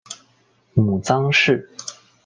[0.73, 1.69] 母臧氏。